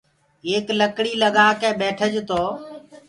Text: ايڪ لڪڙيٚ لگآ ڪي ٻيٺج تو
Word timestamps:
ايڪ 0.47 0.67
لڪڙيٚ 0.79 1.19
لگآ 1.23 1.47
ڪي 1.61 1.69
ٻيٺج 1.79 2.13
تو 2.29 2.41